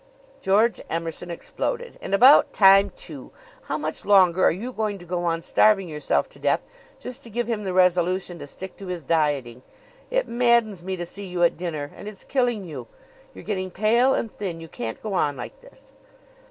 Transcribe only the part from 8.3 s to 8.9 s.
to stick to